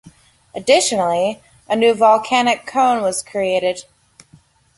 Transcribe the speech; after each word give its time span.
Additionally 0.55 1.39
a 1.69 1.75
new 1.75 1.93
volcanic 1.93 2.65
cone 2.65 3.03
was 3.03 3.21
created. 3.21 3.83